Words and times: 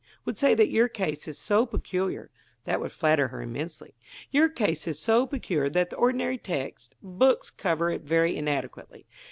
B., 0.01 0.05
would 0.25 0.37
say 0.39 0.55
that 0.55 0.71
your 0.71 0.87
case 0.89 1.27
is 1.27 1.37
so 1.37 1.63
peculiar' 1.67 2.31
that 2.63 2.79
would 2.81 2.91
flatter 2.91 3.27
her 3.27 3.39
immensely 3.39 3.93
'your 4.31 4.49
case 4.49 4.87
is 4.87 4.97
so 4.97 5.27
peculiar 5.27 5.69
that 5.69 5.91
the 5.91 5.95
ordinary 5.95 6.39
text 6.39 6.95
books 7.03 7.51
cover 7.51 7.91
it 7.91 8.01
very 8.01 8.35
inadequately. 8.35 9.05